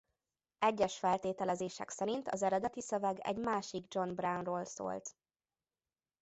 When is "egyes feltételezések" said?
0.59-1.89